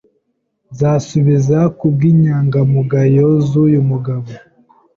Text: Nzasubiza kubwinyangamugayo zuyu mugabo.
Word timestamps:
Nzasubiza 0.71 1.59
kubwinyangamugayo 1.77 3.27
zuyu 3.49 3.81
mugabo. 3.89 4.27